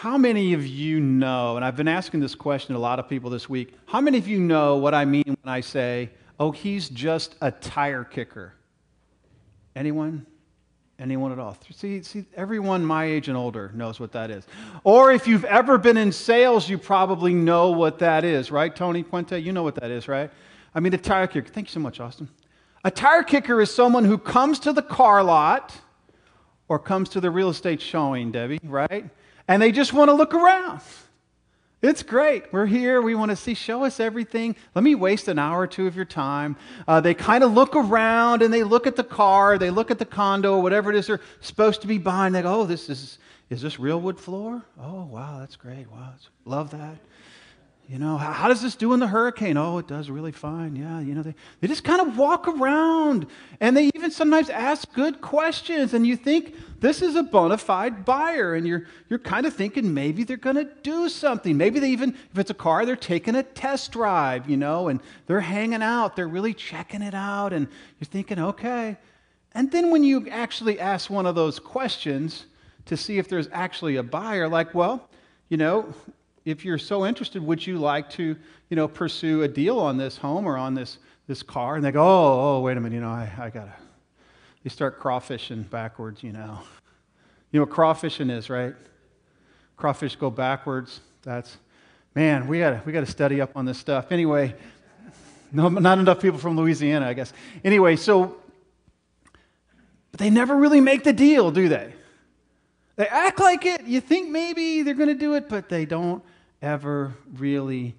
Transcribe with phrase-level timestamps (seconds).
[0.00, 3.06] How many of you know, and I've been asking this question to a lot of
[3.06, 6.52] people this week, how many of you know what I mean when I say, oh,
[6.52, 8.54] he's just a tire kicker?
[9.76, 10.24] Anyone?
[10.98, 11.54] Anyone at all?
[11.70, 14.46] See, see, everyone my age and older knows what that is.
[14.84, 18.74] Or if you've ever been in sales, you probably know what that is, right?
[18.74, 20.30] Tony Puente, you know what that is, right?
[20.74, 21.50] I mean, a tire kicker.
[21.50, 22.30] Thank you so much, Austin.
[22.84, 25.78] A tire kicker is someone who comes to the car lot
[26.68, 29.10] or comes to the real estate showing, Debbie, right?
[29.50, 30.80] And they just want to look around.
[31.82, 32.52] It's great.
[32.52, 33.02] We're here.
[33.02, 34.54] We want to see, show us everything.
[34.76, 36.56] Let me waste an hour or two of your time.
[36.86, 39.98] Uh, they kind of look around and they look at the car, they look at
[39.98, 42.32] the condo, whatever it is they're supposed to be buying.
[42.32, 43.18] They go, oh, this is,
[43.48, 44.62] is this real wood floor?
[44.80, 45.90] Oh, wow, that's great.
[45.90, 46.12] Wow,
[46.44, 46.98] love that.
[47.90, 49.56] You know, how, how, does this do in the hurricane?
[49.56, 50.76] Oh, it does really fine.
[50.76, 53.26] Yeah, you know, they, they just kind of walk around
[53.58, 55.92] and they even sometimes ask good questions.
[55.92, 58.54] And you think this is a bona fide buyer.
[58.54, 61.56] And you're, you're kind of thinking maybe they're going to do something.
[61.56, 65.00] Maybe they even, if it's a car, they're taking a test drive, you know, and
[65.26, 66.14] they're hanging out.
[66.14, 67.52] They're really checking it out.
[67.52, 67.66] And
[67.98, 68.98] you're thinking, okay.
[69.50, 72.46] And then when you actually ask one of those questions
[72.86, 75.08] to see if there's actually a buyer, like, well,
[75.48, 75.92] you know,
[76.44, 78.36] if you're so interested, would you like to,
[78.68, 81.76] you know, pursue a deal on this home or on this, this car?
[81.76, 83.74] And they go, oh, oh, wait a minute, you know, I, I got to.
[84.62, 86.60] They start crawfishing backwards, you know.
[87.50, 88.74] You know what crawfishing is, right?
[89.76, 91.00] Crawfish go backwards.
[91.22, 91.56] That's,
[92.14, 94.12] man, we gotta, we got to study up on this stuff.
[94.12, 94.54] Anyway,
[95.52, 97.32] no, not enough people from Louisiana, I guess.
[97.64, 98.36] Anyway, so,
[100.10, 101.94] but they never really make the deal, do they?
[103.00, 103.86] They act like it.
[103.86, 106.22] You think maybe they're going to do it, but they don't
[106.60, 107.94] ever really,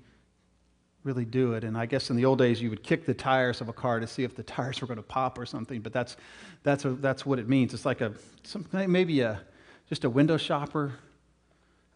[1.03, 1.63] really do it.
[1.63, 3.99] And I guess in the old days, you would kick the tires of a car
[3.99, 5.81] to see if the tires were going to pop or something.
[5.81, 6.17] But that's,
[6.61, 7.73] that's, a, that's what it means.
[7.73, 8.13] It's like a
[8.43, 9.41] some, maybe a
[9.89, 10.93] just a window shopper.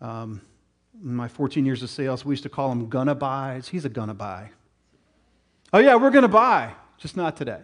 [0.01, 0.41] Um,
[1.03, 3.67] in my 14 years of sales, we used to call him gonna buys.
[3.67, 4.49] He's a gonna buy.
[5.71, 7.61] Oh yeah, we're gonna buy, just not today.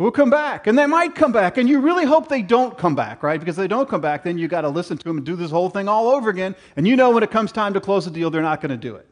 [0.00, 0.66] We'll come back.
[0.66, 1.58] And they might come back.
[1.58, 3.38] And you really hope they don't come back, right?
[3.38, 5.36] Because if they don't come back, then you got to listen to them and do
[5.36, 6.56] this whole thing all over again.
[6.74, 8.78] And you know when it comes time to close the deal, they're not going to
[8.78, 9.06] do it.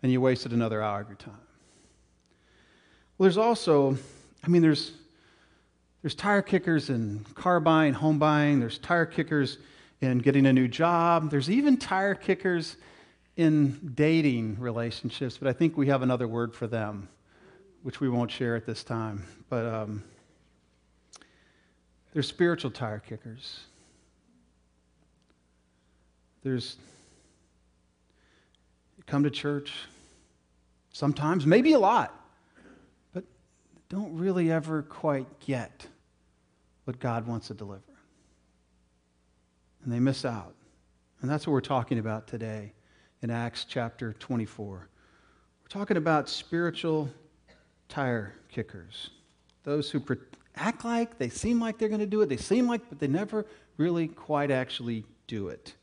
[0.00, 1.34] And you wasted another hour of your time.
[3.18, 3.98] Well, there's also,
[4.44, 4.92] I mean, there's,
[6.00, 8.60] there's tire kickers in car buying, home buying.
[8.60, 9.58] There's tire kickers
[10.00, 11.28] in getting a new job.
[11.28, 12.76] There's even tire kickers
[13.36, 17.08] in dating relationships, but I think we have another word for them
[17.82, 19.24] which we won't share at this time.
[19.52, 20.02] But um,
[22.14, 23.60] there's spiritual tire kickers.
[26.42, 26.78] There's
[29.04, 29.74] come to church
[30.94, 32.18] sometimes, maybe a lot,
[33.12, 33.24] but
[33.90, 35.86] don't really ever quite get
[36.84, 37.82] what God wants to deliver.
[39.84, 40.54] And they miss out.
[41.20, 42.72] And that's what we're talking about today
[43.20, 44.88] in Acts chapter 24.
[45.60, 47.10] We're talking about spiritual
[47.90, 49.10] tire kickers.
[49.64, 50.02] Those who
[50.56, 53.06] act like they seem like they're going to do it, they seem like, but they
[53.06, 53.46] never
[53.76, 55.74] really quite actually do it.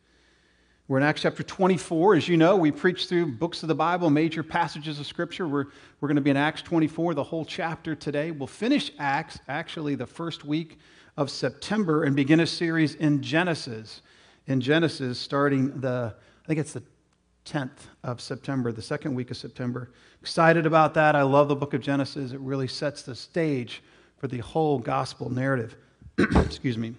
[0.88, 2.16] We're in Acts chapter 24.
[2.16, 5.48] As you know, we preach through books of the Bible, major passages of Scripture.
[5.48, 5.66] We're,
[6.02, 8.32] we're going to be in Acts 24, the whole chapter today.
[8.32, 10.80] We'll finish Acts actually the first week
[11.16, 14.02] of September and begin a series in Genesis.
[14.48, 16.82] In Genesis, starting the, I think it's the
[17.46, 19.92] 10th of September, the second week of September.
[20.22, 21.16] Excited about that.
[21.16, 22.32] I love the book of Genesis.
[22.32, 23.82] It really sets the stage
[24.18, 25.76] for the whole gospel narrative.
[26.20, 26.94] Excuse me.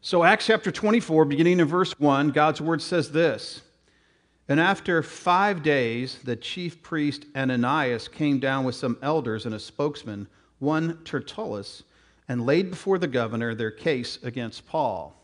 [0.00, 3.62] So, Acts chapter 24, beginning in verse 1, God's word says this
[4.48, 9.58] And after five days, the chief priest Ananias came down with some elders and a
[9.58, 11.84] spokesman, one Tertullus,
[12.28, 15.23] and laid before the governor their case against Paul.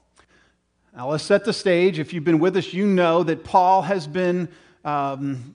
[0.97, 1.99] Now, let's set the stage.
[1.99, 4.49] If you've been with us, you know that Paul has been
[4.84, 5.55] um,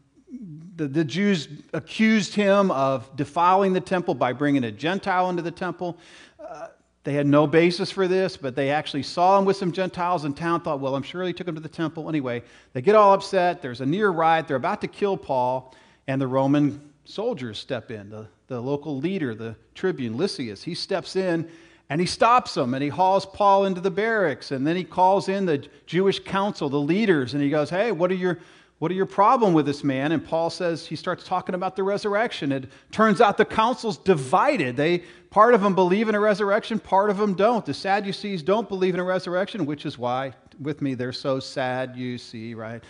[0.76, 5.52] the, the Jews accused him of defiling the temple by bringing a Gentile into the
[5.52, 5.98] temple.
[6.40, 6.68] Uh,
[7.04, 10.34] they had no basis for this, but they actually saw him with some Gentiles in
[10.34, 12.10] town, thought, well, I'm sure he took him to the temple.
[12.10, 12.44] Anyway,
[12.74, 13.62] they get all upset.
[13.62, 14.48] There's a near riot.
[14.48, 15.74] They're about to kill Paul,
[16.08, 18.10] and the Roman soldiers step in.
[18.10, 21.50] The, the local leader, the tribune, Lysias, he steps in
[21.90, 24.52] and he stops them and he hauls Paul into the barracks.
[24.52, 28.12] And then he calls in the Jewish council, the leaders, and he goes, Hey, what
[28.12, 28.40] are your
[28.80, 30.12] what are your problem with this man?
[30.12, 32.52] And Paul says he starts talking about the resurrection.
[32.52, 34.76] It turns out the council's divided.
[34.76, 37.66] They part of them believe in a resurrection, part of them don't.
[37.66, 41.96] The Sadducees don't believe in a resurrection, which is why with me they're so sad.
[41.96, 42.84] You see, right?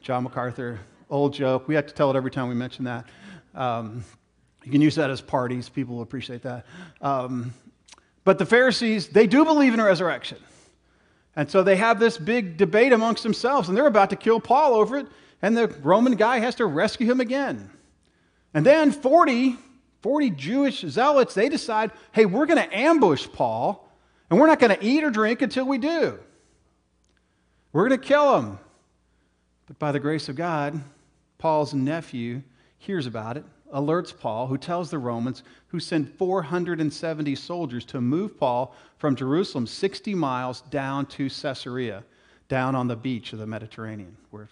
[0.00, 0.78] John MacArthur,
[1.10, 1.66] old joke.
[1.66, 3.06] We have to tell it every time we mention that.
[3.54, 4.04] Um,
[4.64, 5.68] you can use that as parties.
[5.68, 6.66] People will appreciate that.
[7.00, 7.52] Um,
[8.24, 10.38] but the Pharisees, they do believe in a resurrection.
[11.34, 14.74] And so they have this big debate amongst themselves, and they're about to kill Paul
[14.74, 15.06] over it,
[15.40, 17.70] and the Roman guy has to rescue him again.
[18.54, 19.56] And then 40,
[20.02, 23.88] 40 Jewish zealots, they decide, hey, we're going to ambush Paul,
[24.28, 26.18] and we're not going to eat or drink until we do.
[27.72, 28.58] We're going to kill him.
[29.66, 30.78] But by the grace of God,
[31.38, 32.42] Paul's nephew
[32.78, 38.38] hears about it, alerts Paul, who tells the Romans, who send 470 soldiers to move
[38.38, 42.04] Paul from Jerusalem 60 miles down to Caesarea,
[42.48, 44.48] down on the beach of the Mediterranean, where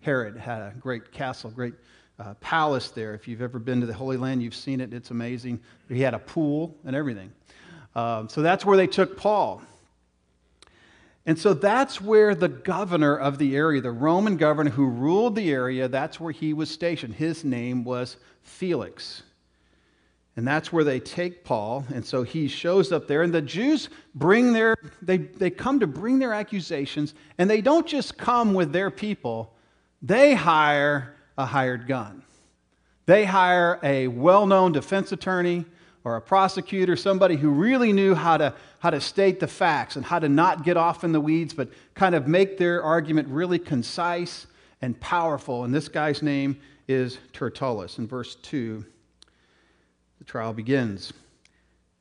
[0.00, 1.74] Herod had a great castle, great
[2.18, 3.14] uh, palace there.
[3.14, 4.92] If you've ever been to the Holy Land, you've seen it.
[4.92, 5.60] It's amazing.
[5.88, 7.32] He had a pool and everything.
[7.94, 9.62] Um, so that's where they took Paul.
[11.26, 15.50] And so that's where the governor of the area, the Roman governor who ruled the
[15.50, 17.14] area, that's where he was stationed.
[17.14, 19.22] His name was Felix.
[20.36, 21.84] And that's where they take Paul.
[21.94, 23.22] And so he shows up there.
[23.22, 27.14] And the Jews bring their, they, they come to bring their accusations.
[27.38, 29.54] And they don't just come with their people,
[30.02, 32.22] they hire a hired gun.
[33.06, 35.64] They hire a well known defense attorney
[36.04, 40.04] or a prosecutor, somebody who really knew how to, how to state the facts and
[40.04, 43.58] how to not get off in the weeds, but kind of make their argument really
[43.58, 44.46] concise
[44.82, 45.64] and powerful.
[45.64, 47.98] And this guy's name is Tertullus.
[47.98, 48.84] In verse 2,
[50.18, 51.14] the trial begins.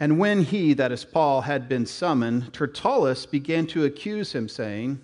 [0.01, 4.99] And when he, that is Paul, had been summoned, Tertullus began to accuse him, saying,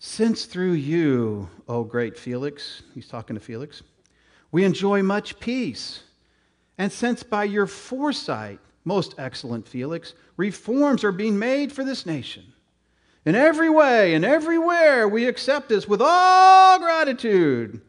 [0.00, 3.82] Since through you, O great Felix, he's talking to Felix,
[4.50, 6.02] we enjoy much peace
[6.78, 12.44] and since by your foresight, most excellent Felix, reforms are being made for this nation,
[13.26, 17.82] in every way and everywhere we accept this with all gratitude.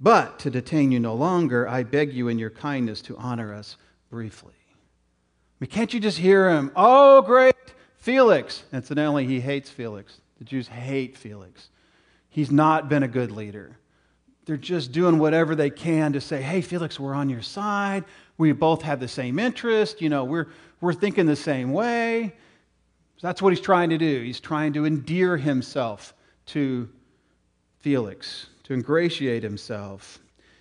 [0.00, 3.76] But to detain you no longer, I beg you in your kindness to honor us
[4.10, 4.54] briefly.
[4.54, 6.72] I mean, can't you just hear him?
[6.74, 7.54] Oh, great
[7.98, 8.64] Felix.
[8.72, 10.20] Incidentally, he hates Felix.
[10.38, 11.68] The Jews hate Felix.
[12.30, 13.76] He's not been a good leader
[14.46, 18.04] they're just doing whatever they can to say, hey, Felix, we're on your side.
[18.38, 20.00] We both have the same interest.
[20.00, 20.46] You know, we're,
[20.80, 22.34] we're thinking the same way.
[23.20, 24.22] that's what he's trying to do.
[24.22, 26.14] He's trying to endear himself
[26.46, 26.88] to
[27.78, 30.18] Felix, to ingratiate himself.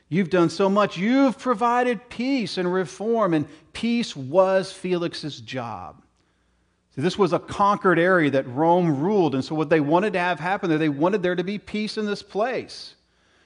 [0.09, 0.97] You've done so much.
[0.97, 6.01] You've provided peace and reform, and peace was Felix's job.
[6.95, 10.19] See, this was a conquered area that Rome ruled, and so what they wanted to
[10.19, 12.95] have happen there, they wanted there to be peace in this place.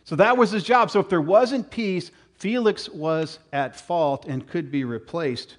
[0.06, 0.92] So that was his job.
[0.92, 5.58] So if there wasn't peace, Felix was at fault and could be replaced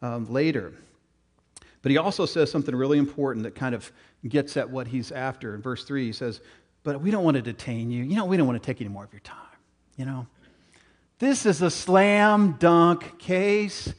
[0.00, 0.72] um, later.
[1.82, 3.90] But he also says something really important that kind of
[4.28, 5.54] gets at what he's after.
[5.54, 6.40] In verse 3, he says,
[6.84, 8.04] But we don't want to detain you.
[8.04, 9.38] You know, we don't want to take any more of your time.
[9.96, 10.26] You know,
[11.18, 13.92] this is a slam dunk case.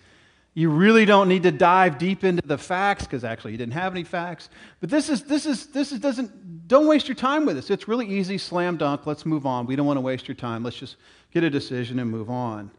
[0.56, 3.94] You really don't need to dive deep into the facts because actually you didn't have
[3.94, 4.50] any facts.
[4.82, 7.72] But this is this is this is doesn't don't waste your time with this.
[7.72, 9.08] It's really easy, slam dunk.
[9.08, 9.66] Let's move on.
[9.66, 10.64] We don't want to waste your time.
[10.64, 10.98] Let's just
[11.32, 12.70] get a decision and move on.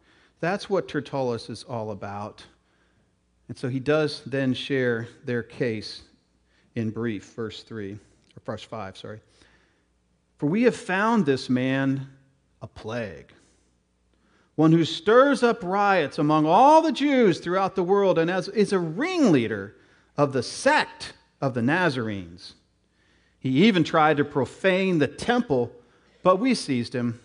[0.41, 2.44] That's what Tertullus is all about.
[3.49, 6.03] And so he does then share their case
[6.75, 7.99] in brief, verse 3, or
[8.44, 9.20] verse 5, sorry.
[10.38, 12.09] For we have found this man
[12.62, 13.32] a plague
[14.56, 18.73] one who stirs up riots among all the Jews throughout the world and as, is
[18.73, 19.75] a ringleader
[20.17, 22.55] of the sect of the Nazarenes.
[23.39, 25.73] He even tried to profane the temple,
[26.23, 27.20] but we seized him.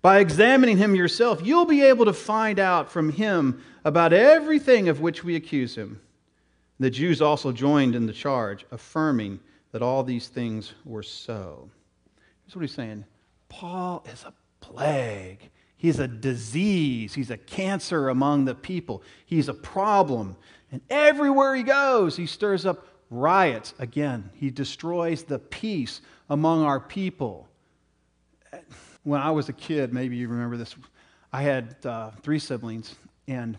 [0.00, 5.00] By examining him yourself, you'll be able to find out from him about everything of
[5.00, 6.00] which we accuse him.
[6.80, 9.38] The Jews also joined in the charge, affirming
[9.70, 11.70] that all these things were so.
[12.44, 13.04] Here's what he's saying
[13.48, 15.50] Paul is a plague.
[15.82, 17.12] He's a disease.
[17.12, 19.02] He's a cancer among the people.
[19.26, 20.36] He's a problem.
[20.70, 23.74] And everywhere he goes, he stirs up riots.
[23.80, 27.48] Again, he destroys the peace among our people.
[29.02, 30.76] When I was a kid, maybe you remember this,
[31.32, 32.94] I had uh, three siblings,
[33.26, 33.58] and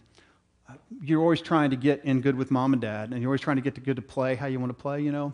[1.01, 3.58] you're always trying to get in good with mom and dad, and you're always trying
[3.58, 5.34] to get to good to play how you want to play, you know?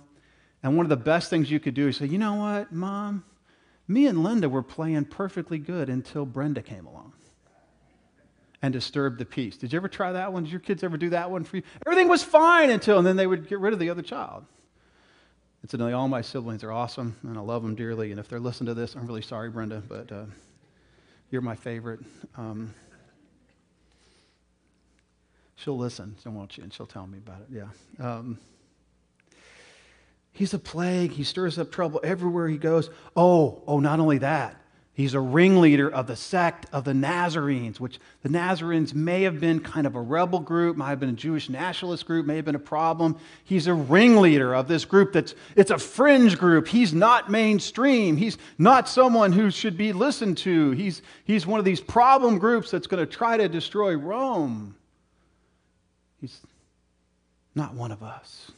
[0.64, 3.24] And one of the best things you could do is say, you know what, mom,
[3.90, 7.12] me and Linda were playing perfectly good until Brenda came along
[8.62, 9.58] and disturbed the peace.
[9.58, 10.44] Did you ever try that one?
[10.44, 11.64] Did your kids ever do that one for you?
[11.86, 14.46] Everything was fine until, and then they would get rid of the other child.
[15.64, 18.12] Incidentally, all my siblings are awesome, and I love them dearly.
[18.12, 20.26] And if they're listening to this, I'm really sorry, Brenda, but uh,
[21.32, 22.00] you're my favorite.
[22.38, 22.74] Um,
[25.56, 26.62] she'll listen, won't she?
[26.62, 27.48] And she'll tell me about it.
[27.52, 28.06] Yeah.
[28.06, 28.40] Um,
[30.32, 31.12] He's a plague.
[31.12, 32.90] He stirs up trouble everywhere he goes.
[33.16, 34.60] Oh, oh, not only that,
[35.00, 39.62] He's a ringleader of the sect of the Nazarenes, which the Nazarenes may have been
[39.62, 42.54] kind of a rebel group, might have been a Jewish nationalist group, may have been
[42.54, 43.16] a problem.
[43.46, 46.68] He's a ringleader of this group that's it's a fringe group.
[46.68, 48.18] He's not mainstream.
[48.18, 50.72] He's not someone who should be listened to.
[50.72, 54.76] He's, he's one of these problem groups that's going to try to destroy Rome.
[56.20, 56.42] He's
[57.56, 58.52] not one of us.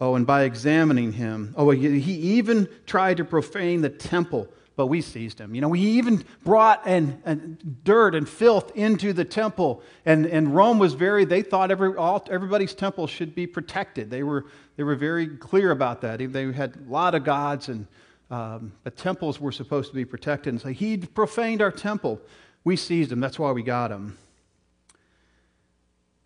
[0.00, 5.00] Oh, and by examining him, oh, he even tried to profane the temple but we
[5.00, 5.56] seized him.
[5.56, 9.82] You know, he even brought and, dirt and filth into the temple.
[10.06, 14.08] And, and Rome was very, they thought every, all, everybody's temple should be protected.
[14.08, 16.20] They were, they were very clear about that.
[16.32, 17.88] They had a lot of gods, and,
[18.30, 20.52] um, but temples were supposed to be protected.
[20.52, 22.20] And so he profaned our temple.
[22.62, 23.18] We seized him.
[23.18, 24.16] That's why we got him.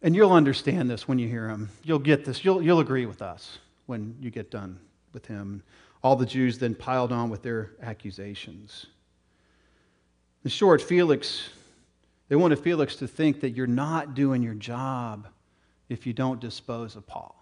[0.03, 1.71] And you'll understand this when you hear him.
[1.85, 2.45] You'll get this.
[2.45, 4.79] You'll, you'll agree with us when you get done
[5.13, 5.63] with him.
[6.03, 8.87] All the Jews then piled on with their accusations.
[10.45, 11.51] In short, Felix,
[12.29, 15.29] they wanted Felix to think that you're not doing your job
[15.89, 17.37] if you don't dispose of Paul.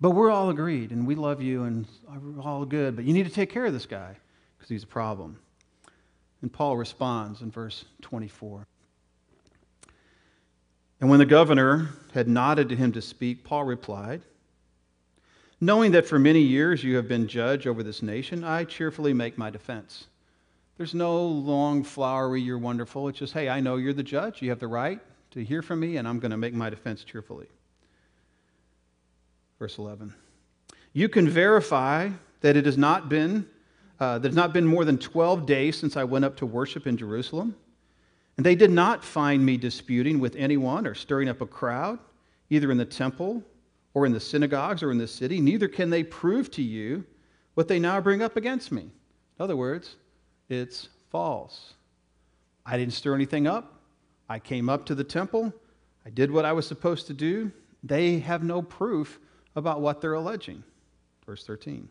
[0.00, 3.26] But we're all agreed, and we love you, and we're all good, but you need
[3.26, 4.16] to take care of this guy
[4.56, 5.38] because he's a problem.
[6.40, 8.66] And Paul responds in verse 24.
[11.00, 14.22] And when the governor had nodded to him to speak, Paul replied,
[15.60, 19.36] Knowing that for many years you have been judge over this nation, I cheerfully make
[19.36, 20.06] my defense.
[20.76, 23.08] There's no long, flowery, you're wonderful.
[23.08, 24.40] It's just, hey, I know you're the judge.
[24.40, 25.00] You have the right
[25.32, 27.48] to hear from me, and I'm going to make my defense cheerfully.
[29.58, 30.14] Verse 11.
[30.92, 33.44] You can verify that it has not been,
[33.98, 36.96] uh, it's not been more than 12 days since I went up to worship in
[36.96, 37.56] Jerusalem.
[38.38, 41.98] And they did not find me disputing with anyone or stirring up a crowd,
[42.50, 43.42] either in the temple
[43.94, 47.04] or in the synagogues or in the city, neither can they prove to you
[47.54, 48.82] what they now bring up against me.
[48.82, 49.96] In other words,
[50.48, 51.74] it's false.
[52.64, 53.80] I didn't stir anything up.
[54.28, 55.52] I came up to the temple.
[56.06, 57.50] I did what I was supposed to do.
[57.82, 59.18] They have no proof
[59.56, 60.62] about what they're alleging.
[61.26, 61.88] Verse 13.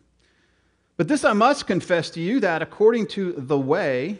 [0.96, 4.18] But this I must confess to you that according to the way,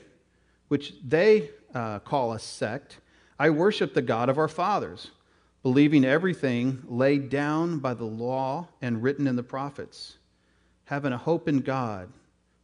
[0.69, 2.99] which they uh, call a sect,
[3.39, 5.11] I worship the God of our fathers
[5.63, 10.19] believing everything laid down by the law and written in the prophets,
[10.85, 12.09] having a hope in God,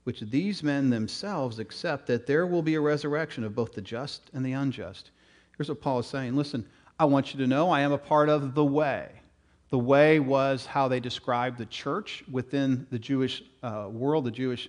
[0.04, 4.30] which these men themselves accept that there will be a resurrection of both the just
[4.32, 5.10] and the unjust.
[5.56, 6.66] Here's what Paul is saying Listen,
[6.98, 9.10] I want you to know I am a part of the way.
[9.70, 14.68] The way was how they described the church within the Jewish uh, world, the Jewish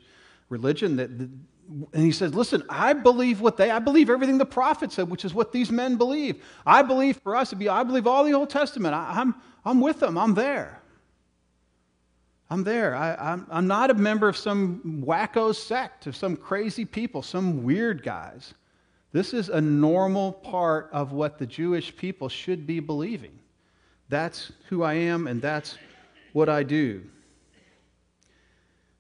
[0.50, 0.96] religion.
[0.96, 1.30] That
[1.68, 5.26] and he says, Listen, I believe what they, I believe everything the prophet said, which
[5.26, 6.44] is what these men believe.
[6.66, 8.94] I believe for us to be, I believe all the Old Testament.
[8.94, 10.82] I, am I'm, I'm with them, I'm there.
[12.50, 12.96] I'm there.
[12.96, 17.64] I, I'm, I'm not a member of some wacko sect of some crazy people, some
[17.64, 18.54] weird guys.
[19.12, 23.40] This is a normal part of what the Jewish people should be believing.
[24.10, 25.78] That's who I am, and that's
[26.34, 27.04] what I do.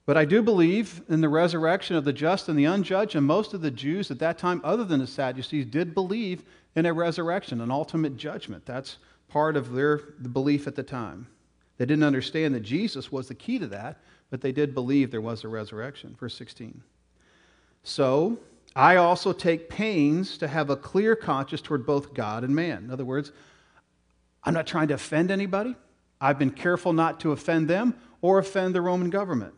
[0.05, 3.53] But I do believe in the resurrection of the just and the unjudged, and most
[3.53, 6.43] of the Jews at that time, other than the Sadducees, did believe
[6.75, 8.65] in a resurrection, an ultimate judgment.
[8.65, 8.97] That's
[9.29, 11.27] part of their belief at the time.
[11.77, 15.21] They didn't understand that Jesus was the key to that, but they did believe there
[15.21, 16.15] was a resurrection.
[16.19, 16.81] Verse 16.
[17.83, 18.37] So,
[18.75, 22.83] I also take pains to have a clear conscience toward both God and man.
[22.83, 23.31] In other words,
[24.43, 25.75] I'm not trying to offend anybody.
[26.19, 29.53] I've been careful not to offend them or offend the Roman government.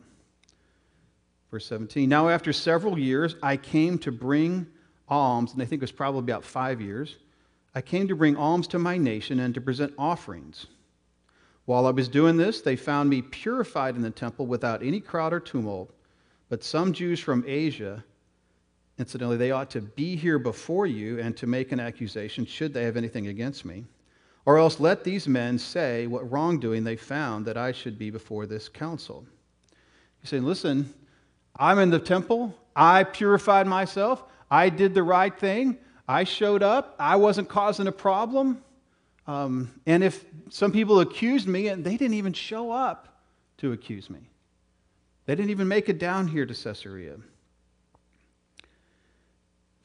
[1.50, 4.66] Verse 17 Now, after several years, I came to bring
[5.08, 7.16] alms, and I think it was probably about five years.
[7.74, 10.66] I came to bring alms to my nation and to present offerings.
[11.66, 15.32] While I was doing this, they found me purified in the temple without any crowd
[15.32, 15.92] or tumult.
[16.48, 18.02] But some Jews from Asia,
[18.98, 22.84] incidentally, they ought to be here before you and to make an accusation should they
[22.84, 23.84] have anything against me.
[24.46, 28.46] Or else let these men say what wrongdoing they found that I should be before
[28.46, 29.26] this council.
[30.22, 30.94] You say, listen,
[31.58, 32.54] I'm in the temple.
[32.76, 34.22] I purified myself.
[34.50, 35.78] I did the right thing.
[36.06, 36.94] I showed up.
[36.98, 38.62] I wasn't causing a problem.
[39.26, 43.20] Um, and if some people accused me, and they didn't even show up
[43.58, 44.20] to accuse me,
[45.26, 47.16] they didn't even make it down here to Caesarea.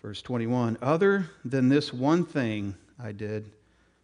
[0.02, 3.52] Verse 21 Other than this one thing I did,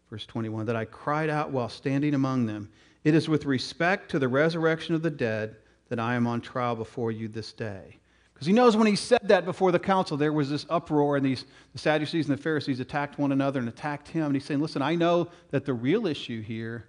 [0.09, 2.69] verse 21, that I cried out while standing among them,
[3.05, 5.55] it is with respect to the resurrection of the dead
[5.89, 7.97] that I am on trial before you this day.
[8.33, 11.25] Because he knows when he said that before the council, there was this uproar, and
[11.25, 11.43] these,
[11.73, 14.27] the Sadducees and the Pharisees attacked one another and attacked him.
[14.27, 16.85] And he's saying, Listen, I know that the real issue here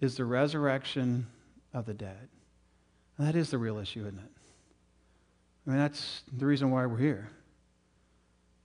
[0.00, 1.26] is the resurrection
[1.72, 2.28] of the dead.
[3.18, 4.30] And that is the real issue, isn't it?
[5.66, 7.30] I mean, that's the reason why we're here.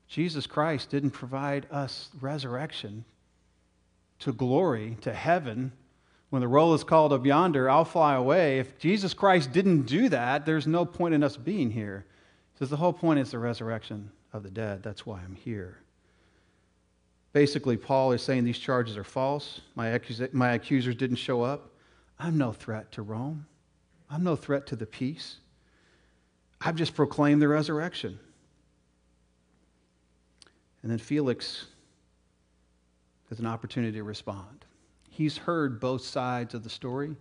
[0.08, 3.06] Jesus Christ didn't provide us resurrection
[4.20, 5.72] to glory, to heaven.
[6.30, 8.60] When the roll is called up yonder, I'll fly away.
[8.60, 12.06] If Jesus Christ didn't do that, there's no point in us being here.
[12.54, 14.84] Because the whole point is the resurrection of the dead.
[14.84, 15.80] That's why I'm here.
[17.34, 19.62] Basically, Paul is saying these charges are false.
[19.76, 20.00] My,
[20.34, 21.72] my accusers didn't show up.
[22.20, 23.46] I'm no threat to Rome.
[24.10, 25.38] I'm no threat to the peace.
[26.62, 28.20] I've just proclaimed the resurrection.
[30.82, 31.66] And then Felix
[33.30, 34.66] has an opportunity to respond.
[35.20, 37.14] He's heard both sides of the story.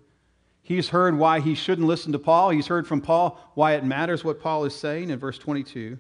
[0.62, 2.50] He's heard why he shouldn't listen to Paul.
[2.50, 5.98] He's heard from Paul why it matters what Paul is saying in verse 22.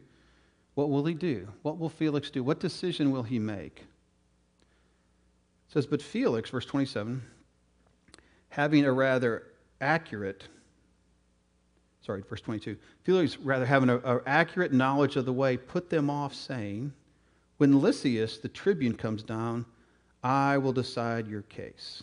[0.76, 1.48] What will he do?
[1.62, 2.44] What will Felix do?
[2.44, 3.80] What decision will he make?
[3.80, 7.20] It says, But Felix, verse 27,
[8.50, 9.48] having a rather
[9.80, 10.44] accurate,
[12.06, 16.32] sorry, verse 22, Felix, rather having an accurate knowledge of the way, put them off,
[16.32, 16.92] saying,
[17.56, 19.66] When Lysias, the tribune, comes down,
[20.22, 22.02] I will decide your case.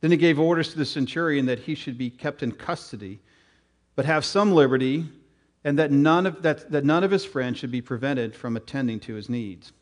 [0.00, 3.20] Then he gave orders to the centurion that he should be kept in custody,
[3.96, 5.06] but have some liberty,
[5.64, 9.00] and that none of, that, that none of his friends should be prevented from attending
[9.00, 9.72] to his needs.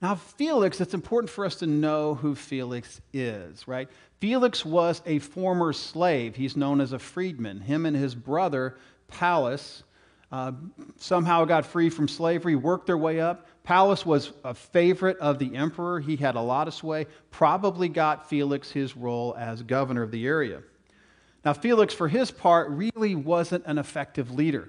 [0.00, 3.88] Now, Felix, it's important for us to know who Felix is, right?
[4.20, 6.36] Felix was a former slave.
[6.36, 7.60] He's known as a freedman.
[7.60, 9.82] Him and his brother, Pallas,
[10.30, 10.52] uh,
[10.98, 13.46] somehow got free from slavery, worked their way up.
[13.64, 16.00] Pallas was a favorite of the emperor.
[16.00, 20.26] He had a lot of sway, probably got Felix his role as governor of the
[20.26, 20.62] area.
[21.44, 24.68] Now, Felix, for his part, really wasn't an effective leader.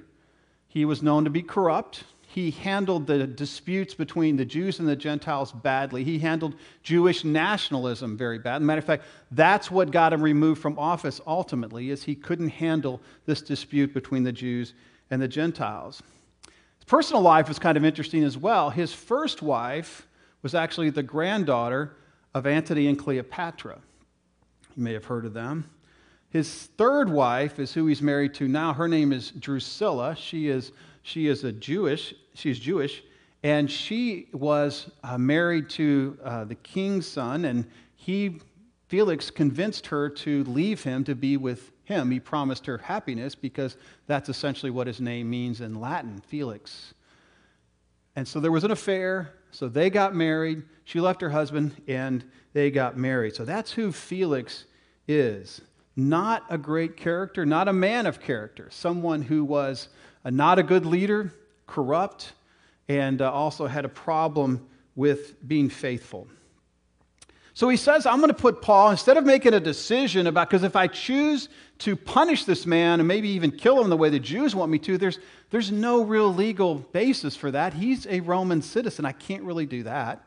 [0.68, 2.04] He was known to be corrupt.
[2.22, 6.04] He handled the disputes between the Jews and the Gentiles badly.
[6.04, 8.62] He handled Jewish nationalism very bad.
[8.62, 13.02] matter of fact, that's what got him removed from office ultimately, is he couldn't handle
[13.26, 14.74] this dispute between the Jews
[15.10, 16.02] and the Gentiles.
[16.78, 18.70] His personal life was kind of interesting as well.
[18.70, 20.08] His first wife
[20.42, 21.96] was actually the granddaughter
[22.34, 23.80] of Antony and Cleopatra.
[24.76, 25.70] You may have heard of them.
[26.30, 28.74] His third wife is who he's married to now.
[28.74, 30.16] Her name is Drusilla.
[30.16, 33.04] She is, she is a Jewish, she's Jewish,
[33.42, 38.40] and she was uh, married to uh, the king's son, and he,
[38.90, 42.10] Felix, convinced her to leave him to be with him.
[42.12, 43.76] He promised her happiness because
[44.08, 46.94] that's essentially what his name means in Latin, Felix.
[48.16, 49.34] And so there was an affair.
[49.52, 50.64] So they got married.
[50.86, 52.24] She left her husband and
[52.54, 53.36] they got married.
[53.36, 54.66] So that's who Felix
[55.08, 55.62] is.
[55.96, 59.90] Not a great character, not a man of character, someone who was
[60.24, 61.34] not a good leader,
[61.68, 62.34] corrupt,
[62.88, 66.28] and uh, also had a problem with being faithful.
[67.54, 70.64] So he says, I'm going to put Paul, instead of making a decision about, because
[70.64, 74.20] if I choose to punish this man and maybe even kill him the way the
[74.20, 77.74] Jews want me to, there's, there's no real legal basis for that.
[77.74, 79.06] He's a Roman citizen.
[79.06, 80.24] I can't really do that.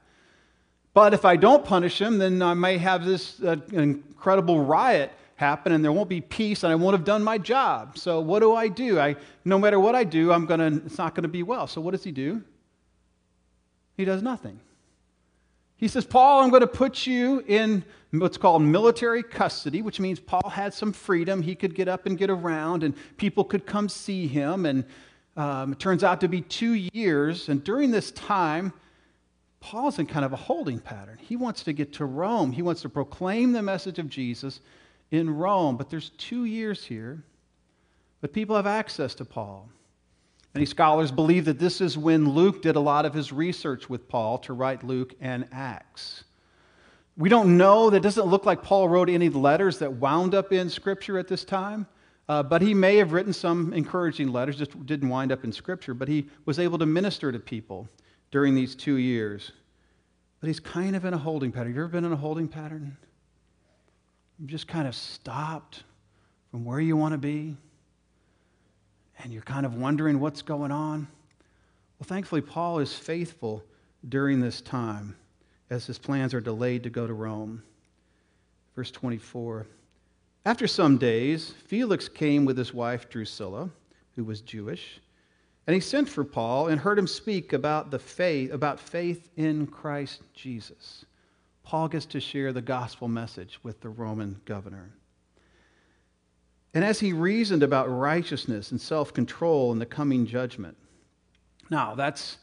[0.95, 5.73] But if I don't punish him, then I may have this uh, incredible riot happen
[5.73, 7.99] and there won't be peace and I won't have done my job.
[7.99, 9.01] So what do I do?
[9.01, 11.67] I, no matter what I do, I'm gonna, it's not going to be well.
[11.67, 12.43] So what does he do?
[13.97, 14.61] He does nothing.
[15.83, 20.21] He says, Paul, I'm going to put you in what's called military custody, which means
[20.21, 21.43] Paul had some freedom.
[21.43, 24.65] He could get up and get around, and people could come see him.
[24.65, 24.85] And
[25.37, 27.49] um, it turns out to be two years.
[27.49, 28.73] And during this time,
[29.59, 31.19] Paul's in kind of a holding pattern.
[31.21, 34.61] He wants to get to Rome, he wants to proclaim the message of Jesus
[35.11, 35.77] in Rome.
[35.77, 37.25] But there's two years here,
[38.21, 39.69] but people have access to Paul.
[40.55, 44.09] Many scholars believe that this is when Luke did a lot of his research with
[44.09, 46.25] Paul to write Luke and Acts.
[47.17, 50.69] We don't know, that doesn't look like Paul wrote any letters that wound up in
[50.69, 51.87] Scripture at this time,
[52.29, 55.95] uh, but he may have written some encouraging letters, just didn't wind up in Scripture,
[55.95, 57.89] but he was able to minister to people
[58.31, 59.53] during these two years.
[60.41, 61.69] But he's kind of in a holding pattern.
[61.69, 62.97] Have you ever been in a holding pattern?
[64.39, 65.85] You've just kind of stopped
[66.51, 67.57] from where you want to be
[69.23, 71.07] and you're kind of wondering what's going on.
[71.99, 73.63] Well, thankfully, Paul is faithful
[74.09, 75.17] during this time
[75.71, 77.63] as his plans are delayed to go to Rome.
[78.75, 79.67] Verse 24
[80.45, 83.71] After some days, Felix came with his wife Drusilla,
[84.17, 85.01] who was Jewish,
[85.67, 89.67] and he sent for Paul and heard him speak about the faith, about faith in
[89.67, 91.05] Christ Jesus.
[91.63, 94.91] Paul gets to share the gospel message with the Roman governor.
[96.75, 100.77] And as he reasoned about righteousness and self control and the coming judgment.
[101.71, 102.39] Now, that's,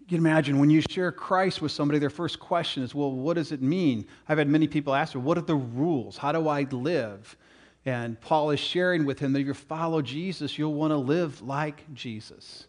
[0.00, 3.34] you can imagine when you share Christ with somebody, their first question is, well, what
[3.34, 4.06] does it mean?
[4.28, 6.16] I've had many people ask me, what are the rules?
[6.16, 7.36] How do I live?
[7.84, 11.42] And Paul is sharing with him that if you follow Jesus, you'll want to live
[11.42, 12.66] like Jesus.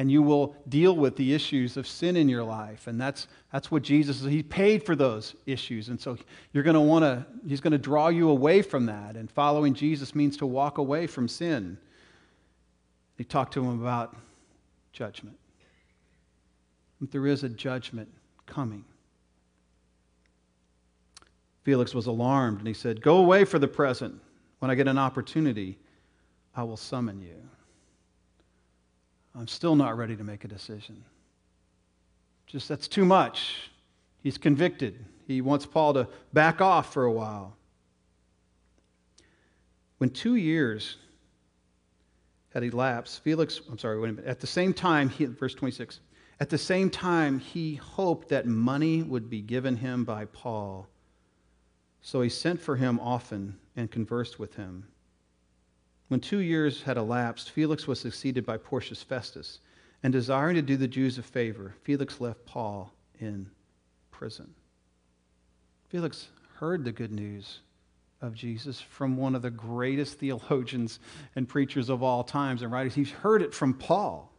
[0.00, 2.86] And you will deal with the issues of sin in your life.
[2.86, 5.90] And that's, that's what Jesus He paid for those issues.
[5.90, 6.16] And so
[6.54, 9.14] you're going to want to, He's going to draw you away from that.
[9.14, 11.76] And following Jesus means to walk away from sin.
[13.18, 14.16] He talked to him about
[14.94, 15.36] judgment.
[16.98, 18.08] But there is a judgment
[18.46, 18.86] coming.
[21.62, 24.18] Felix was alarmed and he said, Go away for the present.
[24.60, 25.78] When I get an opportunity,
[26.56, 27.36] I will summon you.
[29.40, 31.02] I'm still not ready to make a decision.
[32.46, 33.70] Just that's too much.
[34.22, 35.02] He's convicted.
[35.26, 37.56] He wants Paul to back off for a while.
[39.96, 40.98] When two years
[42.52, 44.28] had elapsed, Felix, I'm sorry, wait a minute.
[44.28, 46.00] At the same time, he, verse 26,
[46.38, 50.86] at the same time, he hoped that money would be given him by Paul.
[52.02, 54.88] So he sent for him often and conversed with him.
[56.10, 59.60] When two years had elapsed, Felix was succeeded by Porcius Festus,
[60.02, 63.48] and desiring to do the Jews a favor, Felix left Paul in
[64.10, 64.52] prison.
[65.88, 67.60] Felix heard the good news
[68.20, 70.98] of Jesus from one of the greatest theologians
[71.36, 72.96] and preachers of all times and writers.
[72.96, 74.30] He's heard it from Paul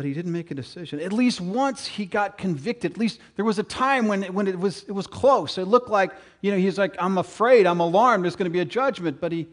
[0.00, 0.98] but he didn't make a decision.
[0.98, 2.92] At least once he got convicted.
[2.92, 5.58] At least there was a time when, when it, was, it was close.
[5.58, 8.60] It looked like, you know, he's like, I'm afraid, I'm alarmed, there's going to be
[8.60, 9.20] a judgment.
[9.20, 9.46] But he,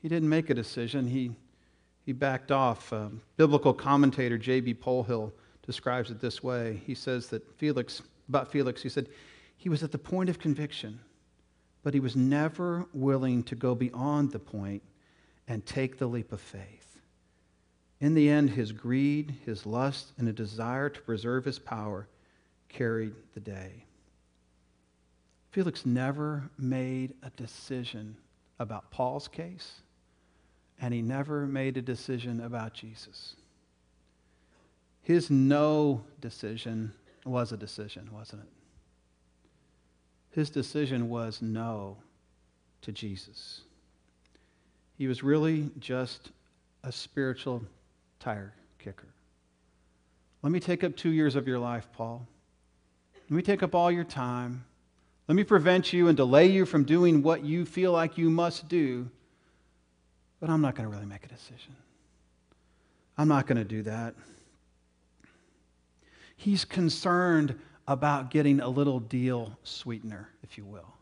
[0.00, 1.06] he didn't make a decision.
[1.06, 1.32] He,
[2.04, 2.92] he backed off.
[2.92, 4.74] Uh, biblical commentator J.B.
[4.74, 5.32] Polhill
[5.64, 6.80] describes it this way.
[6.86, 9.08] He says that Felix, about Felix, he said,
[9.56, 11.00] he was at the point of conviction,
[11.82, 14.82] but he was never willing to go beyond the point
[15.46, 16.98] and take the leap of faith.
[18.00, 22.08] In the end, his greed, his lust, and a desire to preserve his power
[22.70, 23.84] carried the day.
[25.50, 28.16] Felix never made a decision
[28.58, 29.82] about Paul's case,
[30.80, 33.36] and he never made a decision about Jesus.
[35.02, 36.92] His no decision
[37.24, 38.48] was a decision, wasn't it?
[40.30, 41.96] His decision was no
[42.82, 43.62] to Jesus.
[44.96, 46.30] He was really just
[46.84, 47.62] a spiritual
[48.20, 49.08] tire kicker.
[50.42, 52.26] Let me take up two years of your life, Paul.
[53.28, 54.64] Let me take up all your time.
[55.28, 58.68] Let me prevent you and delay you from doing what you feel like you must
[58.68, 59.10] do.
[60.40, 61.76] But I'm not going to really make a decision.
[63.18, 64.14] I'm not going to do that.
[66.36, 70.94] He's concerned about getting a little deal sweetener, if you will.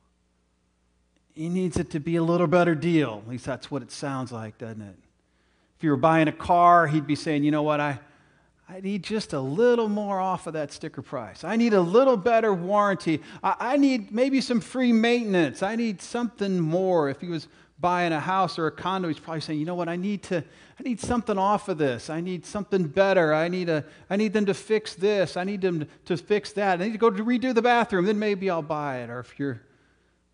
[1.34, 3.22] He needs it to be a little better deal.
[3.24, 4.96] At least that's what it sounds like, doesn't it?
[5.76, 8.00] If you were buying a car, he'd be saying, you know what, I,
[8.68, 11.44] I need just a little more off of that sticker price.
[11.44, 13.22] I need a little better warranty.
[13.44, 15.62] I, I, need maybe some free maintenance.
[15.62, 17.08] I need something more.
[17.08, 17.46] If he was
[17.80, 20.38] buying a house or a condo, he's probably saying, you know what, I need to,
[20.38, 22.10] I need something off of this.
[22.10, 23.32] I need something better.
[23.32, 25.36] I need, a, I need them to fix this.
[25.36, 26.80] I need them to fix that.
[26.80, 28.04] I need to go to redo the bathroom.
[28.04, 29.10] Then maybe I'll buy it.
[29.10, 29.60] Or if you're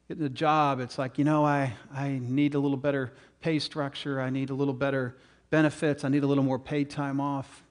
[0.09, 4.21] getting a job, it's like, you know, I, I need a little better pay structure.
[4.21, 5.17] I need a little better
[5.51, 6.05] benefits.
[6.05, 7.63] I need a little more paid time off.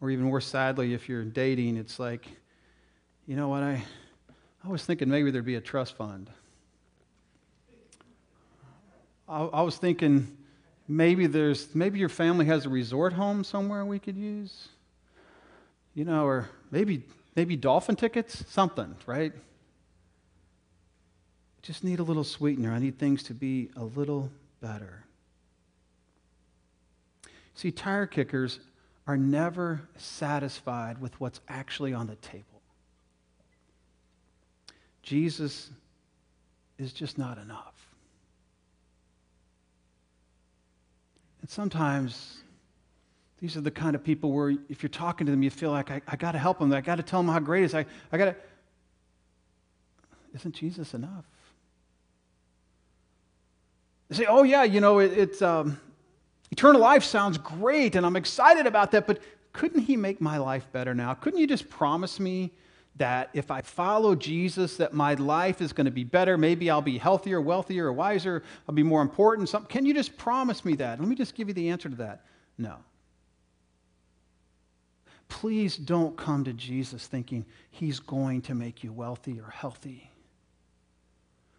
[0.00, 2.26] Or even more sadly, if you're dating, it's like,
[3.26, 3.82] you know what, I,
[4.64, 6.30] I was thinking maybe there'd be a trust fund.
[9.28, 10.36] I, I was thinking
[10.86, 14.68] maybe there's maybe your family has a resort home somewhere we could use.
[15.94, 17.02] You know, or maybe
[17.34, 19.32] maybe dolphin tickets, something, right?
[21.68, 22.72] just need a little sweetener.
[22.72, 24.30] I need things to be a little
[24.62, 25.04] better.
[27.54, 28.58] See, tire kickers
[29.06, 32.62] are never satisfied with what's actually on the table.
[35.02, 35.68] Jesus
[36.78, 37.77] is just not enough.
[41.48, 42.42] Sometimes
[43.40, 45.90] these are the kind of people where if you're talking to them, you feel like,
[45.90, 46.72] I, I got to help them.
[46.72, 47.74] I got to tell them how great it is.
[47.74, 48.36] I, I got to.
[50.34, 51.24] Isn't Jesus enough?
[54.08, 55.42] They say, oh, yeah, you know, it, it's.
[55.42, 55.80] Um,
[56.50, 59.20] Eternal life sounds great, and I'm excited about that, but
[59.52, 61.12] couldn't He make my life better now?
[61.12, 62.52] Couldn't you just promise me
[62.98, 66.36] that if I follow Jesus, that my life is going to be better?
[66.36, 68.42] Maybe I'll be healthier, wealthier, or wiser.
[68.68, 69.48] I'll be more important.
[69.48, 69.70] Something.
[69.70, 71.00] Can you just promise me that?
[71.00, 72.24] Let me just give you the answer to that.
[72.56, 72.76] No.
[75.28, 80.10] Please don't come to Jesus thinking He's going to make you wealthy or healthy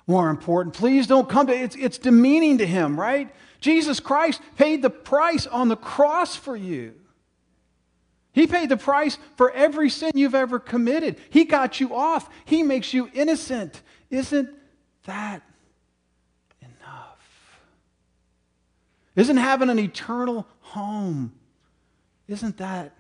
[0.10, 0.74] more important.
[0.74, 3.30] Please don't come to it's it's demeaning to him, right?
[3.62, 6.96] Jesus Christ paid the price on the cross for you.
[8.40, 11.18] He paid the price for every sin you've ever committed.
[11.30, 12.30] He got you off.
[12.46, 13.82] He makes you innocent.
[14.10, 14.50] Isn't
[15.04, 15.42] that
[16.62, 17.60] enough?
[19.18, 21.34] Isn't having an eternal home,
[22.30, 22.96] isn't that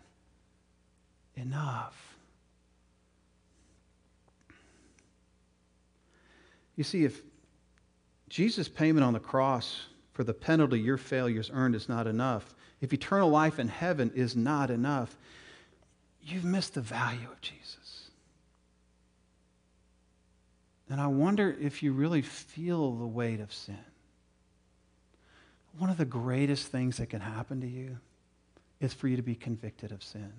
[1.35, 2.17] enough?
[6.75, 7.21] You see, if
[8.27, 12.93] Jesus' payment on the cross for the penalty your failures earned is not enough, if
[12.93, 15.17] eternal life in heaven is not enough,
[16.31, 18.09] you've missed the value of Jesus.
[20.89, 23.77] And I wonder if you really feel the weight of sin.
[25.77, 27.97] One of the greatest things that can happen to you
[28.81, 30.31] is for you to be convicted of sin.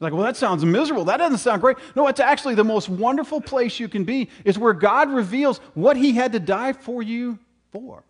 [0.00, 1.04] Like, well, that sounds miserable.
[1.06, 1.76] That doesn't sound great.
[1.96, 5.96] No, it's actually the most wonderful place you can be, is where God reveals what
[5.96, 7.38] He had to die for you
[7.72, 8.04] for.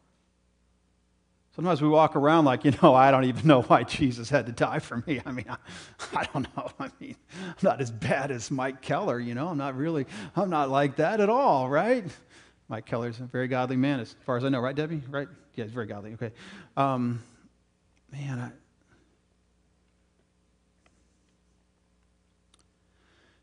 [1.58, 4.52] Sometimes we walk around like, you know, I don't even know why Jesus had to
[4.52, 5.20] die for me.
[5.26, 5.56] I mean, I,
[6.20, 6.70] I, don't know.
[6.78, 9.48] I mean, I'm not as bad as Mike Keller, you know.
[9.48, 12.04] I'm not really, I'm not like that at all, right?
[12.68, 15.02] Mike Keller's a very godly man, as far as I know, right, Debbie?
[15.10, 15.26] Right?
[15.56, 16.12] Yeah, he's very godly.
[16.12, 16.30] Okay.
[16.76, 17.24] Um,
[18.12, 18.50] man, I,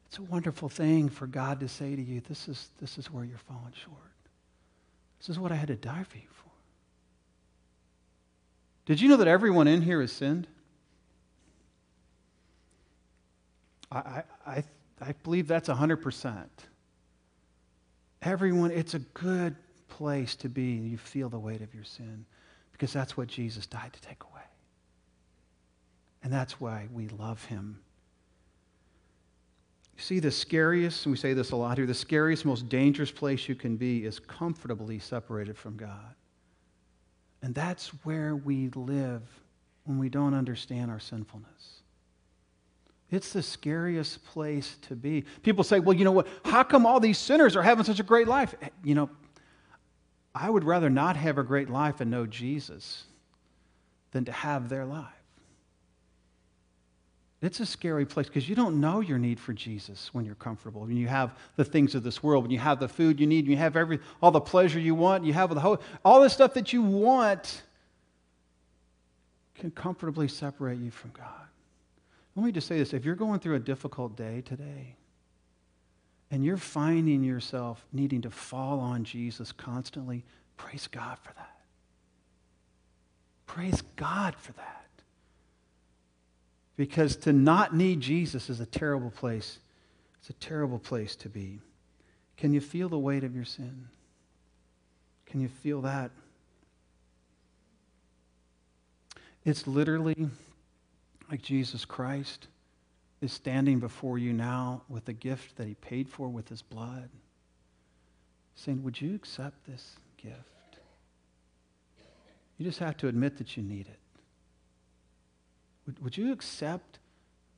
[0.06, 3.26] it's a wonderful thing for God to say to you, this is, this is where
[3.26, 3.98] you're falling short.
[5.20, 6.35] This is what I had to die for you.
[8.86, 10.48] Did you know that everyone in here has sinned?
[13.92, 14.64] I, I,
[15.02, 16.46] I believe that's 100%.
[18.22, 19.56] Everyone, it's a good
[19.88, 20.64] place to be.
[20.64, 22.26] You feel the weight of your sin
[22.72, 24.42] because that's what Jesus died to take away.
[26.24, 27.80] And that's why we love him.
[29.96, 33.12] You see, the scariest, and we say this a lot here, the scariest, most dangerous
[33.12, 36.16] place you can be is comfortably separated from God.
[37.46, 39.22] And that's where we live
[39.84, 41.82] when we don't understand our sinfulness.
[43.12, 45.26] It's the scariest place to be.
[45.44, 46.28] People say, well, you know what?
[46.44, 48.56] How come all these sinners are having such a great life?
[48.64, 49.12] Eh, you know,
[50.34, 53.04] I would rather not have a great life and know Jesus
[54.10, 55.06] than to have their life.
[57.46, 60.82] It's a scary place because you don't know your need for Jesus when you're comfortable.
[60.82, 63.46] When you have the things of this world, when you have the food you need,
[63.46, 66.56] you have every, all the pleasure you want, you have the whole, all the stuff
[66.56, 67.62] that you want
[69.54, 71.28] can comfortably separate you from God.
[72.36, 74.96] Let me just say this if you're going through a difficult day today,
[76.32, 80.24] and you're finding yourself needing to fall on Jesus constantly,
[80.58, 81.56] praise God for that.
[83.46, 84.85] Praise God for that.
[86.78, 89.60] Because to not need Jesus is a terrible place.
[90.20, 91.62] It's a terrible place to be.
[92.38, 93.88] Can you feel the weight of your sin?
[95.26, 96.12] Can you feel that?
[99.46, 100.28] It's literally
[101.30, 102.48] like Jesus Christ
[103.22, 107.10] is standing before you now with a gift that he paid for with his blood,
[108.56, 110.36] saying, Would you accept this gift?
[112.58, 114.00] You just have to admit that you need it.
[115.86, 117.00] Would, would you accept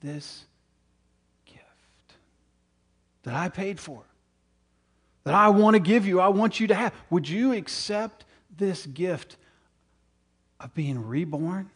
[0.02, 0.46] this
[1.46, 2.16] gift
[3.24, 4.04] that I paid for?
[5.24, 6.94] That I want to give you, I want you to have.
[7.10, 9.38] Would you accept this gift
[10.60, 11.70] of being reborn,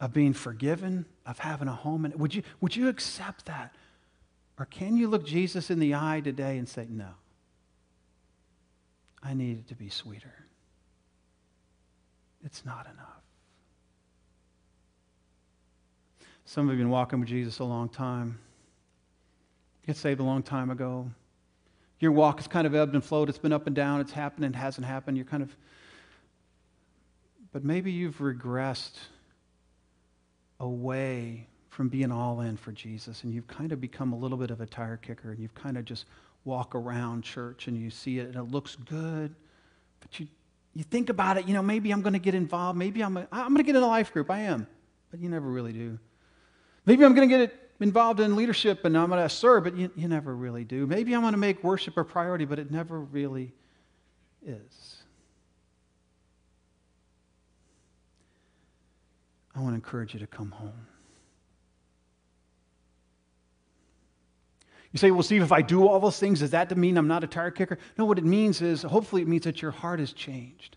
[0.00, 2.04] of being forgiven, of having a home?
[2.04, 3.74] And would you, would you accept that?
[4.58, 7.08] Or can you look Jesus in the eye today and say, No,
[9.22, 10.34] I need it to be sweeter?
[12.44, 13.21] It's not enough.
[16.44, 18.38] Some of you have been walking with Jesus a long time.
[19.82, 21.10] You got saved a long time ago.
[22.00, 23.28] Your walk has kind of ebbed and flowed.
[23.28, 24.00] It's been up and down.
[24.00, 25.16] It's happened and hasn't happened.
[25.16, 25.56] You're kind of,
[27.52, 28.98] but maybe you've regressed
[30.58, 34.50] away from being all in for Jesus and you've kind of become a little bit
[34.50, 36.06] of a tire kicker and you've kind of just
[36.44, 39.34] walk around church and you see it and it looks good,
[40.00, 40.26] but you,
[40.74, 42.78] you think about it, you know, maybe I'm going to get involved.
[42.78, 44.30] Maybe I'm, I'm going to get in a life group.
[44.30, 44.66] I am,
[45.10, 45.98] but you never really do.
[46.84, 49.90] Maybe I'm going to get involved in leadership and I'm going to serve, but you,
[49.96, 50.86] you never really do.
[50.86, 53.52] Maybe I'm going to make worship a priority, but it never really
[54.44, 54.96] is.
[59.54, 60.86] I want to encourage you to come home.
[64.92, 67.08] You say, well, Steve, if I do all those things, does that to mean I'm
[67.08, 67.78] not a tire kicker?
[67.96, 70.76] No, what it means is, hopefully, it means that your heart has changed.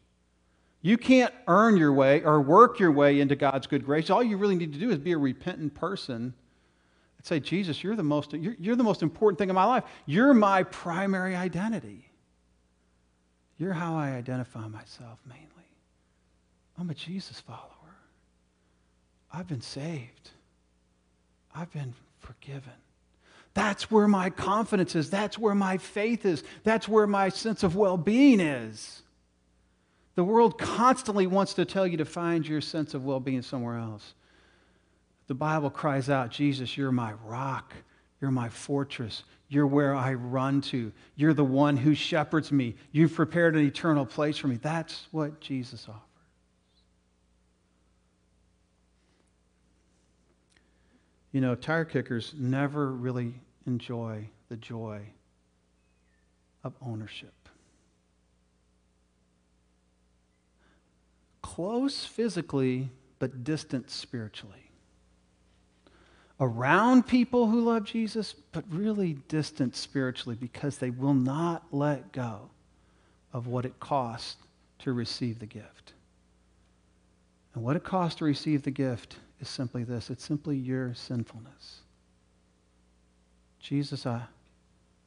[0.86, 4.12] You can't earn your way or work your way into God's good grace.
[4.12, 6.36] All you really need to do is be a repentant person
[7.18, 9.84] and say, Jesus, you're the most, you're, you're the most important thing in my life.
[10.06, 12.08] You're my primary identity.
[13.58, 15.42] You're how I identify myself mainly.
[16.78, 17.64] I'm a Jesus follower.
[19.34, 20.30] I've been saved.
[21.56, 22.74] I've been forgiven.
[23.56, 25.10] That's where my confidence is.
[25.10, 26.44] That's where my faith is.
[26.64, 29.02] That's where my sense of well being is.
[30.16, 33.78] The world constantly wants to tell you to find your sense of well being somewhere
[33.78, 34.14] else.
[35.28, 37.74] The Bible cries out, Jesus, you're my rock.
[38.22, 39.24] You're my fortress.
[39.50, 40.92] You're where I run to.
[41.16, 42.76] You're the one who shepherds me.
[42.92, 44.56] You've prepared an eternal place for me.
[44.56, 46.02] That's what Jesus offers.
[51.32, 53.34] You know, tire kickers never really
[53.68, 55.02] enjoy the joy
[56.64, 57.45] of ownership.
[61.46, 64.72] Close physically, but distant spiritually.
[66.40, 72.50] Around people who love Jesus, but really distant spiritually because they will not let go
[73.32, 74.38] of what it costs
[74.80, 75.94] to receive the gift.
[77.54, 81.82] And what it costs to receive the gift is simply this it's simply your sinfulness.
[83.60, 84.24] Jesus, I,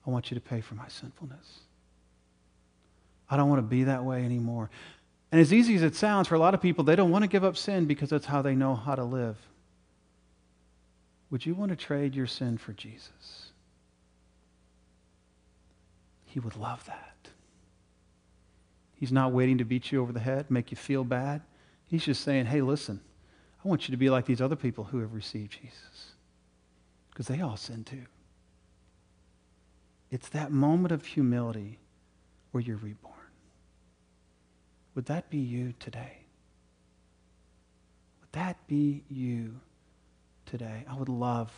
[0.07, 1.63] I want you to pay for my sinfulness.
[3.29, 4.71] I don't want to be that way anymore.
[5.31, 7.29] And as easy as it sounds, for a lot of people, they don't want to
[7.29, 9.37] give up sin because that's how they know how to live.
[11.31, 13.53] Would you want to trade your sin for Jesus?
[16.25, 17.29] He would love that.
[18.95, 21.43] He's not waiting to beat you over the head, make you feel bad.
[21.87, 23.01] He's just saying, hey, listen,
[23.65, 26.13] I want you to be like these other people who have received Jesus.
[27.11, 28.07] Because they all sin too.
[30.11, 31.79] It's that moment of humility
[32.53, 33.15] where you're reborn.
[34.99, 36.19] Would that be you today?
[38.21, 39.55] Would that be you
[40.45, 40.85] today?
[40.91, 41.53] I would love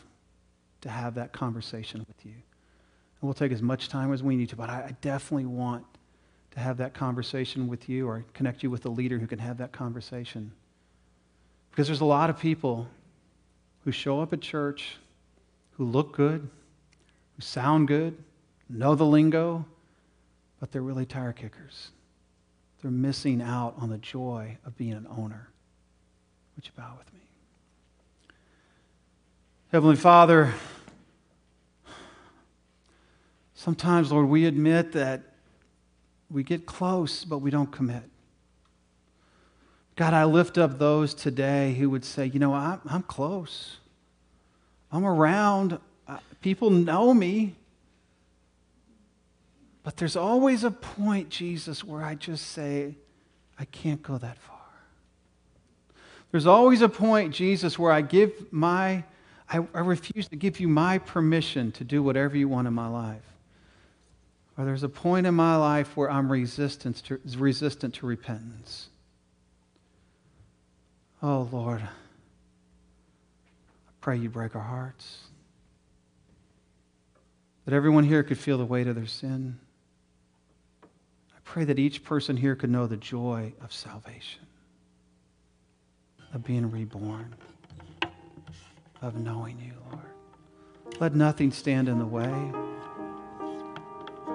[0.83, 2.33] to have that conversation with you.
[2.33, 5.87] And we'll take as much time as we need to, but I, definitely want
[6.51, 9.57] to have that conversation with you or connect you with a leader who can have
[9.57, 10.53] that conversation.
[11.71, 12.89] Because there's a lot of people
[13.87, 14.99] who show up at church
[15.79, 16.47] who look good,
[17.37, 18.19] who sound good,
[18.69, 19.65] know the lingo,
[20.61, 21.93] but they're really tire kickers.
[22.83, 25.51] They're missing out on the joy of being an owner.
[26.57, 27.21] Would you bow with me?
[29.71, 30.53] Heavenly Father,
[33.55, 35.23] sometimes, Lord, we admit that
[36.31, 38.03] we get close, but we don't commit.
[39.97, 43.77] God, I lift up those today who would say, you know, I'm, I'm close.
[44.91, 45.79] I'm around.
[46.41, 47.55] People know me.
[49.91, 52.95] But there's always a point, Jesus, where I just say,
[53.59, 54.57] I can't go that far.
[56.31, 59.03] There's always a point, Jesus, where I give my,
[59.49, 62.87] I, I refuse to give you my permission to do whatever you want in my
[62.87, 63.25] life.
[64.57, 68.91] Or there's a point in my life where I'm resistant to, resistant to repentance.
[71.21, 71.89] Oh, Lord, I
[74.01, 75.19] pray you break our hearts.
[77.65, 79.59] That everyone here could feel the weight of their sin.
[81.51, 84.47] Pray that each person here could know the joy of salvation,
[86.33, 87.35] of being reborn,
[89.03, 90.05] of knowing you, Lord.
[91.01, 92.53] Let nothing stand in the way.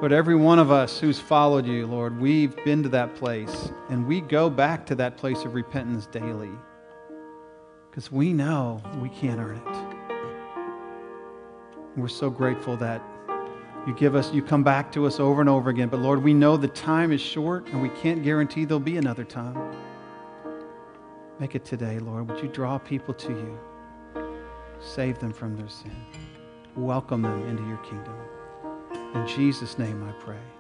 [0.02, 4.06] But every one of us who's followed you, Lord, we've been to that place, and
[4.06, 6.52] we go back to that place of repentance daily
[7.90, 9.64] because we know we can't earn it.
[11.96, 13.02] we're so grateful that
[13.88, 15.90] you give us, you come back to us over and over again.
[15.90, 19.24] But Lord, we know the time is short and we can't guarantee there'll be another
[19.24, 19.76] time.
[21.40, 22.30] Make it today, Lord.
[22.30, 23.60] Would you draw people to you?
[24.80, 25.96] Save them from their sin.
[26.76, 28.16] Welcome them into your kingdom.
[29.14, 30.55] In Jesus' name I pray.